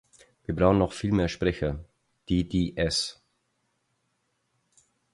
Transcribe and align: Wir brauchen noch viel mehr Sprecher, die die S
Wir 0.45 0.55
brauchen 0.55 0.79
noch 0.79 0.93
viel 0.93 1.11
mehr 1.11 1.27
Sprecher, 1.29 1.85
die 2.27 2.49
die 2.49 2.75
S 2.75 3.21